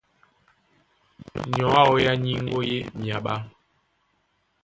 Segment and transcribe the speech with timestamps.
[1.55, 3.33] Nyɔ̌ ǎō yá nyíŋgó í e myaɓá.